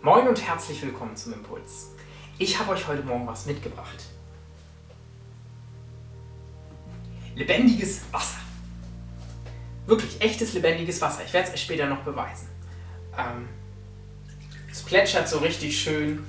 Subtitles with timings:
[0.00, 1.88] Moin und herzlich willkommen zum Impuls.
[2.38, 4.04] Ich habe euch heute Morgen was mitgebracht.
[7.34, 8.38] Lebendiges Wasser.
[9.86, 11.24] Wirklich echtes lebendiges Wasser.
[11.26, 12.46] Ich werde es euch später noch beweisen.
[13.18, 13.48] Ähm,
[14.70, 16.24] es plätschert so richtig schön,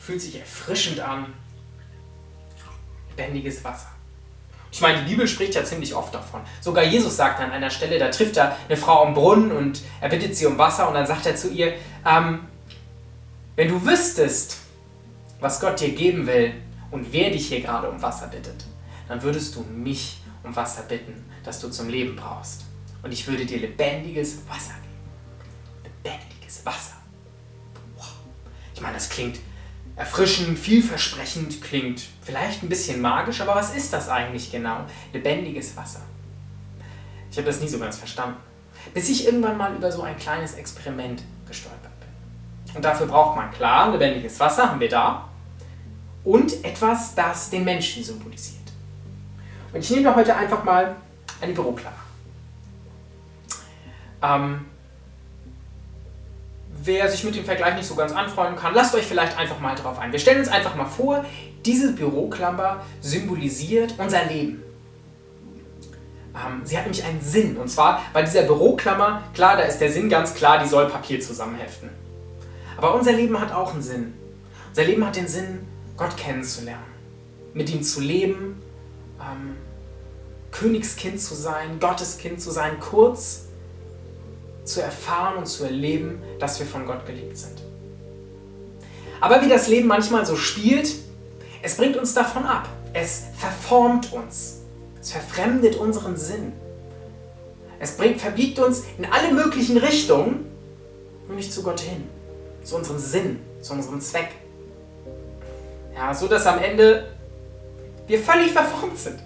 [0.00, 1.32] fühlt sich erfrischend an.
[3.10, 3.92] Lebendiges Wasser.
[4.72, 6.40] Ich meine, die Bibel spricht ja ziemlich oft davon.
[6.60, 10.08] Sogar Jesus sagt an einer Stelle, da trifft er eine Frau am Brunnen und er
[10.08, 11.74] bittet sie um Wasser und dann sagt er zu ihr,
[12.04, 12.40] ähm,
[13.58, 14.58] wenn du wüsstest,
[15.40, 16.54] was Gott dir geben will
[16.92, 18.64] und wer dich hier gerade um Wasser bittet,
[19.08, 22.66] dann würdest du mich um Wasser bitten, das du zum Leben brauchst.
[23.02, 25.92] Und ich würde dir lebendiges Wasser geben.
[26.04, 26.98] Lebendiges Wasser.
[27.96, 28.06] Wow.
[28.76, 29.40] Ich meine, das klingt
[29.96, 34.86] erfrischend, vielversprechend, klingt vielleicht ein bisschen magisch, aber was ist das eigentlich genau?
[35.12, 36.02] Lebendiges Wasser.
[37.28, 38.36] Ich habe das nie so ganz verstanden.
[38.94, 41.87] Bis ich irgendwann mal über so ein kleines Experiment gestolpert.
[42.78, 45.26] Und dafür braucht man klar lebendiges Wasser, haben wir da,
[46.22, 48.62] und etwas, das den Menschen symbolisiert.
[49.72, 50.94] Und ich nehme heute einfach mal
[51.40, 51.96] eine Büroklammer.
[54.22, 54.66] Ähm,
[56.84, 59.74] wer sich mit dem Vergleich nicht so ganz anfreunden kann, lasst euch vielleicht einfach mal
[59.74, 60.12] drauf ein.
[60.12, 61.24] Wir stellen uns einfach mal vor,
[61.66, 64.62] diese Büroklammer symbolisiert unser Leben.
[66.32, 67.56] Ähm, sie hat nämlich einen Sinn.
[67.56, 71.20] Und zwar bei dieser Büroklammer, klar, da ist der Sinn ganz klar, die soll Papier
[71.20, 72.06] zusammenheften.
[72.76, 74.14] Aber unser Leben hat auch einen Sinn.
[74.68, 75.66] Unser Leben hat den Sinn,
[75.96, 76.84] Gott kennenzulernen,
[77.54, 78.62] mit ihm zu leben,
[79.20, 79.56] ähm,
[80.52, 83.46] Königskind zu sein, Gotteskind zu sein, kurz
[84.64, 87.62] zu erfahren und zu erleben, dass wir von Gott geliebt sind.
[89.20, 90.94] Aber wie das Leben manchmal so spielt,
[91.62, 92.68] es bringt uns davon ab.
[92.92, 94.60] Es verformt uns.
[95.00, 96.52] Es verfremdet unseren Sinn.
[97.80, 100.46] Es bringt, verbiegt uns in alle möglichen Richtungen,
[101.26, 102.08] nur nicht zu Gott hin.
[102.68, 104.28] Zu unserem Sinn, zu unserem Zweck.
[105.94, 107.08] Ja, so dass am Ende
[108.06, 109.18] wir völlig verformt sind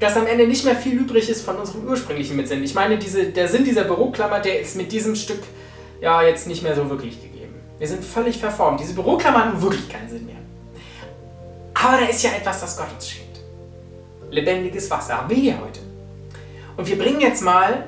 [0.00, 2.62] dass am Ende nicht mehr viel übrig ist von unserem ursprünglichen Mitsinn.
[2.62, 5.42] Ich meine, diese, der Sinn dieser Büroklammer, der ist mit diesem Stück
[6.00, 7.54] ja jetzt nicht mehr so wirklich gegeben.
[7.78, 8.80] Wir sind völlig verformt.
[8.80, 10.36] Diese Büroklammer hat wirklich keinen Sinn mehr.
[11.74, 13.40] Aber da ist ja etwas, das Gott uns schenkt.
[14.30, 15.80] Lebendiges Wasser haben wir hier heute.
[16.76, 17.86] Und wir bringen jetzt mal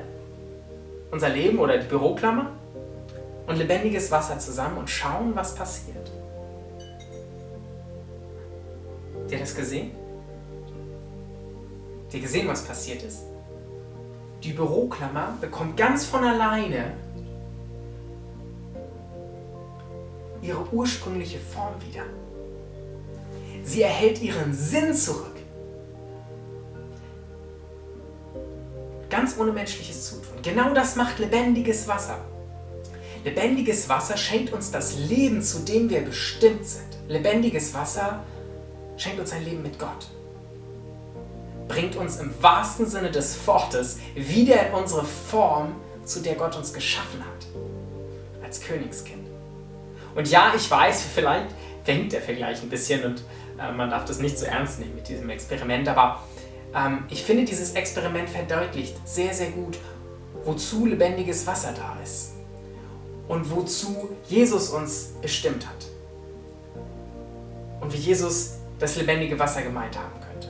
[1.11, 2.51] unser Leben oder die Büroklammer
[3.47, 6.11] und lebendiges Wasser zusammen und schauen, was passiert.
[9.15, 9.91] Habt ihr das gesehen?
[12.03, 13.23] Habt ihr gesehen, was passiert ist?
[14.43, 16.93] Die Büroklammer bekommt ganz von alleine
[20.41, 22.03] ihre ursprüngliche Form wieder.
[23.63, 25.35] Sie erhält ihren Sinn zurück.
[29.09, 30.41] Ganz ohne menschliches Zutun.
[30.43, 32.19] Genau das macht lebendiges Wasser.
[33.27, 36.87] Lebendiges Wasser schenkt uns das Leben, zu dem wir bestimmt sind.
[37.09, 38.23] Lebendiges Wasser
[38.95, 40.07] schenkt uns ein Leben mit Gott
[41.67, 46.71] bringt uns im wahrsten Sinne des Wortes wieder in unsere Form, zu der Gott uns
[46.71, 48.41] geschaffen hat.
[48.41, 49.27] Als Königskind.
[50.15, 51.47] Und ja, ich weiß, vielleicht
[51.83, 53.23] fängt der Vergleich ein bisschen und
[53.59, 56.23] äh, man darf das nicht so ernst nehmen mit diesem Experiment, aber
[56.73, 59.77] ähm, ich finde, dieses Experiment verdeutlicht sehr, sehr gut,
[60.45, 62.36] wozu lebendiges Wasser da ist
[63.27, 65.85] und wozu Jesus uns bestimmt hat.
[67.81, 70.49] Und wie Jesus das lebendige Wasser gemeint haben könnte.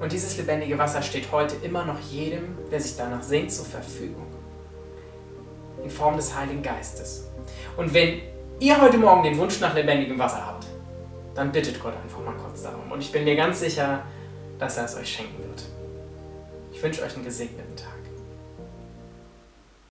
[0.00, 4.26] Und dieses lebendige Wasser steht heute immer noch jedem, der sich danach sehnt, zur Verfügung.
[5.82, 7.28] In Form des Heiligen Geistes.
[7.76, 8.20] Und wenn
[8.58, 10.66] ihr heute Morgen den Wunsch nach lebendigem Wasser habt,
[11.34, 12.90] dann bittet Gott einfach mal kurz darum.
[12.90, 14.02] Und ich bin mir ganz sicher,
[14.58, 15.62] dass er es euch schenken wird.
[16.72, 17.99] Ich wünsche euch einen gesegneten Tag.